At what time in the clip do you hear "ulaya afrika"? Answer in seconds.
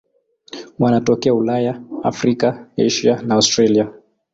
1.33-2.67